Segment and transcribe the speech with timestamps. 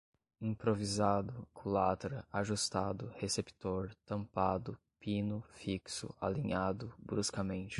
[0.41, 7.69] improvisado, culatra, ajustado, receptor, tampado, pino, fixo, alinhado, bruscamente